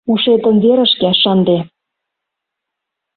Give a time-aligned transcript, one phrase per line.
[0.11, 1.57] Ушетым верышке шынде!